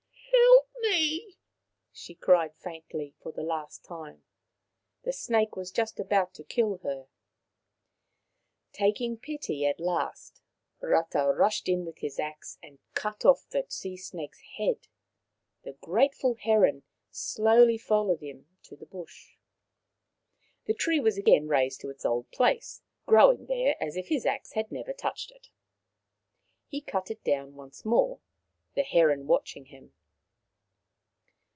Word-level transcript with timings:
"Help 0.81 0.97
me," 0.97 1.35
she 1.93 2.15
cried 2.15 2.55
faintly, 2.55 3.13
for 3.21 3.31
the 3.31 3.43
last 3.43 3.85
time. 3.85 4.23
The 5.03 5.13
snake 5.13 5.55
was 5.55 5.71
just 5.71 5.99
about 5.99 6.33
to 6.33 6.43
kill 6.43 6.79
her. 6.79 7.07
Taking 8.73 9.17
pity 9.17 9.65
at 9.65 9.79
last, 9.79 10.41
Rata 10.81 11.31
rushed 11.35 11.69
in 11.69 11.85
with 11.85 11.99
his 11.99 12.19
axe 12.19 12.57
and 12.63 12.79
cut 12.95 13.23
off 13.25 13.47
the 13.49 13.65
sea 13.69 13.95
snake's 13.95 14.41
head. 14.57 14.87
The 15.63 15.73
grateful 15.73 16.33
heron 16.33 16.83
slowly 17.11 17.77
followed 17.77 18.21
him 18.21 18.47
to 18.63 18.75
the 18.75 18.87
bush. 18.87 19.37
Rata 20.67 20.73
163 20.73 20.73
The 20.73 20.79
tree 20.79 20.99
was 20.99 21.17
again 21.17 21.47
raised 21.47 21.79
to 21.81 21.89
its 21.89 22.03
old 22.05 22.29
place, 22.31 22.81
growing 23.05 23.45
there 23.45 23.81
as 23.81 23.95
if 23.95 24.07
his 24.07 24.25
axe 24.25 24.53
had 24.53 24.71
never 24.71 24.93
touched 24.93 25.31
it. 25.31 25.49
He 26.67 26.81
cut 26.81 27.11
it 27.11 27.23
down 27.23 27.55
once 27.55 27.85
more, 27.85 28.19
the 28.75 28.83
heron 28.83 29.27
watching 29.27 29.65
him. 29.65 29.93